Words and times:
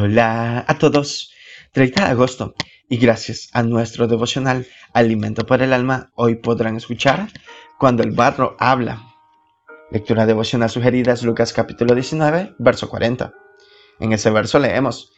Hola 0.00 0.64
a 0.68 0.78
todos. 0.78 1.32
30 1.72 2.04
de 2.04 2.10
agosto 2.12 2.54
y 2.88 2.98
gracias 2.98 3.48
a 3.52 3.64
nuestro 3.64 4.06
devocional 4.06 4.64
Alimento 4.92 5.44
para 5.44 5.64
el 5.64 5.72
Alma, 5.72 6.12
hoy 6.14 6.36
podrán 6.36 6.76
escuchar 6.76 7.26
Cuando 7.80 8.04
el 8.04 8.12
barro 8.12 8.54
habla. 8.60 9.02
Lectura 9.90 10.24
devocional 10.24 10.70
sugerida 10.70 11.14
es 11.14 11.24
Lucas 11.24 11.52
capítulo 11.52 11.96
19, 11.96 12.54
verso 12.60 12.88
40. 12.88 13.32
En 13.98 14.12
ese 14.12 14.30
verso 14.30 14.60
leemos, 14.60 15.10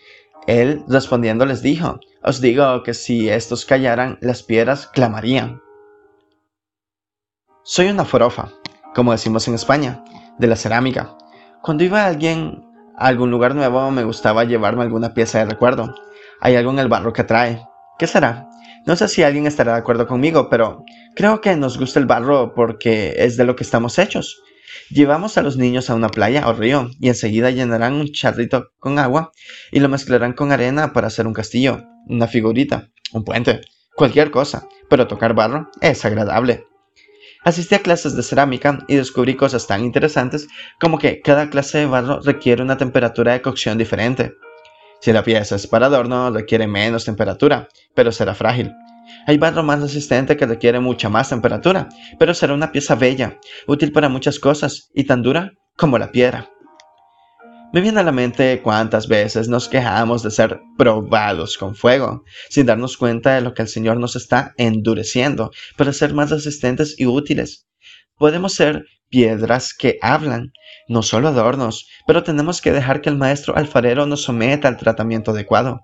Él 0.46 0.82
respondiendo 0.88 1.44
les 1.44 1.60
dijo, 1.60 2.00
os 2.22 2.40
digo 2.40 2.82
que 2.82 2.94
si 2.94 3.28
estos 3.28 3.66
callaran, 3.66 4.16
las 4.22 4.42
piedras 4.42 4.86
clamarían. 4.86 5.60
Soy 7.64 7.88
una 7.88 8.06
forofa, 8.06 8.50
como 8.94 9.12
decimos 9.12 9.46
en 9.46 9.56
España, 9.56 10.02
de 10.38 10.46
la 10.46 10.56
cerámica. 10.56 11.18
Cuando 11.60 11.84
iba 11.84 12.06
alguien 12.06 12.69
a 13.00 13.08
algún 13.08 13.30
lugar 13.30 13.54
nuevo 13.54 13.90
me 13.90 14.04
gustaba 14.04 14.44
llevarme 14.44 14.82
alguna 14.82 15.14
pieza 15.14 15.38
de 15.38 15.46
recuerdo. 15.46 15.94
Hay 16.40 16.54
algo 16.54 16.70
en 16.70 16.78
el 16.78 16.88
barro 16.88 17.14
que 17.14 17.22
atrae. 17.22 17.66
¿Qué 17.98 18.06
será? 18.06 18.46
No 18.86 18.94
sé 18.94 19.08
si 19.08 19.22
alguien 19.22 19.46
estará 19.46 19.72
de 19.72 19.78
acuerdo 19.78 20.06
conmigo, 20.06 20.48
pero 20.50 20.84
creo 21.16 21.40
que 21.40 21.56
nos 21.56 21.78
gusta 21.78 21.98
el 21.98 22.06
barro 22.06 22.54
porque 22.54 23.14
es 23.16 23.38
de 23.38 23.44
lo 23.44 23.56
que 23.56 23.64
estamos 23.64 23.98
hechos. 23.98 24.42
Llevamos 24.90 25.38
a 25.38 25.42
los 25.42 25.56
niños 25.56 25.88
a 25.88 25.94
una 25.94 26.10
playa 26.10 26.46
o 26.46 26.52
río 26.52 26.90
y 27.00 27.08
enseguida 27.08 27.50
llenarán 27.50 27.94
un 27.94 28.12
charrito 28.12 28.68
con 28.78 28.98
agua 28.98 29.32
y 29.72 29.80
lo 29.80 29.88
mezclarán 29.88 30.34
con 30.34 30.52
arena 30.52 30.92
para 30.92 31.06
hacer 31.06 31.26
un 31.26 31.32
castillo, 31.32 31.82
una 32.06 32.26
figurita, 32.26 32.90
un 33.12 33.24
puente, 33.24 33.62
cualquier 33.96 34.30
cosa, 34.30 34.68
pero 34.90 35.06
tocar 35.06 35.34
barro 35.34 35.70
es 35.80 36.04
agradable. 36.04 36.69
Asistí 37.42 37.74
a 37.74 37.82
clases 37.82 38.14
de 38.14 38.22
cerámica 38.22 38.80
y 38.86 38.96
descubrí 38.96 39.34
cosas 39.34 39.66
tan 39.66 39.82
interesantes 39.82 40.46
como 40.78 40.98
que 40.98 41.22
cada 41.22 41.48
clase 41.48 41.78
de 41.78 41.86
barro 41.86 42.20
requiere 42.20 42.62
una 42.62 42.76
temperatura 42.76 43.32
de 43.32 43.40
cocción 43.40 43.78
diferente. 43.78 44.34
Si 45.00 45.10
la 45.12 45.24
pieza 45.24 45.56
es 45.56 45.66
para 45.66 45.86
adorno, 45.86 46.30
requiere 46.30 46.66
menos 46.66 47.06
temperatura, 47.06 47.68
pero 47.94 48.12
será 48.12 48.34
frágil. 48.34 48.72
Hay 49.26 49.38
barro 49.38 49.62
más 49.62 49.80
resistente 49.80 50.36
que 50.36 50.44
requiere 50.44 50.80
mucha 50.80 51.08
más 51.08 51.30
temperatura, 51.30 51.88
pero 52.18 52.34
será 52.34 52.52
una 52.52 52.72
pieza 52.72 52.94
bella, 52.94 53.38
útil 53.66 53.90
para 53.90 54.10
muchas 54.10 54.38
cosas 54.38 54.90
y 54.94 55.04
tan 55.04 55.22
dura 55.22 55.52
como 55.76 55.98
la 55.98 56.12
piedra. 56.12 56.50
Me 57.72 57.80
viene 57.80 58.00
a 58.00 58.02
la 58.02 58.10
mente 58.10 58.62
cuántas 58.62 59.06
veces 59.06 59.48
nos 59.48 59.68
quejamos 59.68 60.24
de 60.24 60.32
ser 60.32 60.60
probados 60.76 61.56
con 61.56 61.76
fuego, 61.76 62.24
sin 62.48 62.66
darnos 62.66 62.96
cuenta 62.96 63.36
de 63.36 63.42
lo 63.42 63.54
que 63.54 63.62
el 63.62 63.68
Señor 63.68 63.98
nos 63.98 64.16
está 64.16 64.54
endureciendo 64.56 65.52
para 65.76 65.92
ser 65.92 66.12
más 66.12 66.30
resistentes 66.30 66.98
y 66.98 67.06
útiles. 67.06 67.68
Podemos 68.16 68.54
ser 68.54 68.86
piedras 69.08 69.72
que 69.72 69.98
hablan, 70.02 70.50
no 70.88 71.04
solo 71.04 71.28
adornos, 71.28 71.86
pero 72.08 72.24
tenemos 72.24 72.60
que 72.60 72.72
dejar 72.72 73.02
que 73.02 73.08
el 73.08 73.16
maestro 73.16 73.56
alfarero 73.56 74.04
nos 74.04 74.22
someta 74.22 74.66
al 74.66 74.76
tratamiento 74.76 75.30
adecuado. 75.30 75.78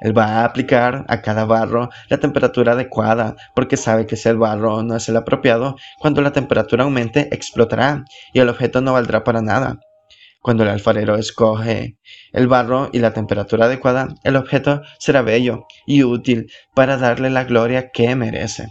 Él 0.00 0.16
va 0.16 0.24
a 0.24 0.44
aplicar 0.46 1.04
a 1.08 1.20
cada 1.20 1.44
barro 1.44 1.90
la 2.08 2.18
temperatura 2.18 2.72
adecuada, 2.72 3.36
porque 3.54 3.76
sabe 3.76 4.06
que 4.06 4.16
si 4.16 4.30
el 4.30 4.38
barro 4.38 4.82
no 4.82 4.96
es 4.96 5.06
el 5.10 5.18
apropiado, 5.18 5.76
cuando 5.98 6.22
la 6.22 6.32
temperatura 6.32 6.84
aumente 6.84 7.28
explotará 7.30 8.04
y 8.32 8.40
el 8.40 8.48
objeto 8.48 8.80
no 8.80 8.94
valdrá 8.94 9.22
para 9.22 9.42
nada. 9.42 9.78
Cuando 10.44 10.62
el 10.62 10.68
alfarero 10.68 11.16
escoge 11.16 11.96
el 12.34 12.48
barro 12.48 12.90
y 12.92 12.98
la 12.98 13.14
temperatura 13.14 13.64
adecuada, 13.64 14.08
el 14.24 14.36
objeto 14.36 14.82
será 14.98 15.22
bello 15.22 15.66
y 15.86 16.02
útil 16.02 16.52
para 16.74 16.98
darle 16.98 17.30
la 17.30 17.44
gloria 17.44 17.90
que 17.90 18.14
merece. 18.14 18.68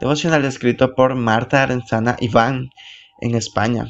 Devocional 0.00 0.46
escrito 0.46 0.94
por 0.94 1.16
Marta 1.16 1.62
Arenzana 1.62 2.16
Iván 2.18 2.70
en 3.20 3.34
España. 3.34 3.84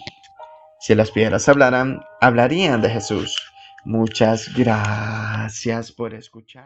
Si 0.80 0.96
las 0.96 1.12
piedras 1.12 1.48
hablaran, 1.48 2.00
hablarían 2.20 2.82
de 2.82 2.90
Jesús. 2.90 3.40
Muchas 3.84 4.52
gracias 4.52 5.92
por 5.92 6.12
escuchar. 6.12 6.60